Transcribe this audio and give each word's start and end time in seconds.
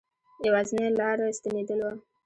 یوازنی 0.45 0.89
لاره 0.97 1.27
ستنېدل 1.37 1.79
وه. 1.83 1.93